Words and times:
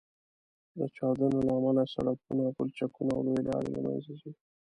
د 0.77 0.79
چاودنو 0.95 1.39
له 1.47 1.51
امله 1.57 1.83
سړکونه، 1.93 2.43
پولچکونه 2.55 3.11
او 3.15 3.21
لویې 3.25 3.43
لارې 3.49 3.69
له 3.75 3.79
منځه 3.85 4.11
ځي 4.21 4.31